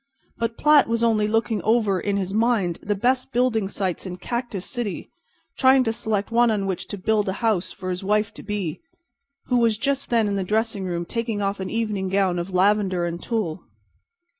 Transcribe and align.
But 0.37 0.57
Platt 0.57 0.87
was 0.87 1.03
only 1.03 1.27
looking 1.27 1.61
over 1.61 1.99
in 1.99 2.17
his 2.17 2.33
mind 2.33 2.79
the 2.81 2.95
best 2.95 3.31
building 3.31 3.69
sites 3.69 4.03
in 4.07 4.17
Cactus 4.17 4.65
City, 4.65 5.11
trying 5.59 5.83
to 5.83 5.93
select 5.93 6.31
one 6.31 6.49
on 6.49 6.65
which 6.65 6.87
to 6.87 6.97
build 6.97 7.29
a 7.29 7.33
house 7.45 7.71
for 7.71 7.91
his 7.91 8.03
wife 8.03 8.33
to 8.33 8.41
be—who 8.41 9.57
was 9.57 9.77
just 9.77 10.09
then 10.09 10.27
in 10.27 10.37
the 10.37 10.43
dressing 10.43 10.85
room 10.85 11.05
taking 11.05 11.39
off 11.39 11.59
an 11.59 11.69
evening 11.69 12.09
gown 12.09 12.39
of 12.39 12.49
lavender 12.51 13.05
and 13.05 13.21
tulle. 13.21 13.63